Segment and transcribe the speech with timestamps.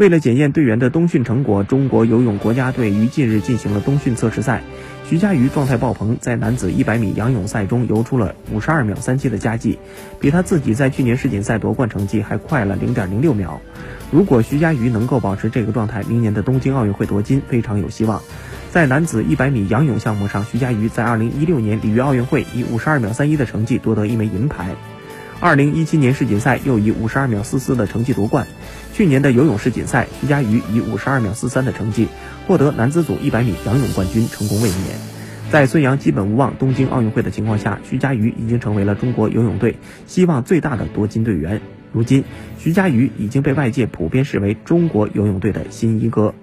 [0.00, 4.62] 为了检验队员的冬训成果，中国游泳国家队于近日进行了冬训测试赛。
[5.06, 9.78] 徐嘉余状态爆棚，在男子100米仰泳赛中游出了52秒37的佳绩，
[10.18, 13.60] 比他自己在去年世锦赛夺冠成绩还快了0.06秒。
[14.10, 18.22] 如果徐嘉余能够保持这个状态，明年的东京奥运会夺金非常有希望。
[18.70, 24.74] 在男子100米仰泳项目上，徐嘉余在2016年里约奥运会以52秒31的成绩夺得一枚银牌。
[25.40, 28.46] 二零一七年世锦赛又以五十二秒四四的成绩夺冠。
[28.92, 32.08] 去年的游泳世锦赛，徐嘉余以五十二秒四三的成绩
[32.46, 34.98] 获得男子组一百米仰泳冠军，成功卫冕。
[35.50, 39.76] 在孙杨基本无望东京奥运会的情况下，徐嘉余已经成为了中国游泳队
[40.06, 41.62] 希望最大的夺金队员。
[41.92, 42.22] 如今，
[42.58, 46.34] 徐嘉余已经被外界普遍视为中国游泳队的新一哥。